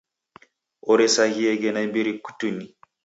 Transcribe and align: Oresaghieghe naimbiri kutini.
Oresaghieghe 0.91 1.69
naimbiri 1.71 2.13
kutini. 2.23 2.65